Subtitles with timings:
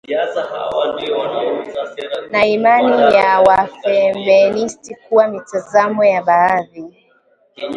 [2.31, 6.95] na imani ya wafeministi kuwa mitazamo ya baadhi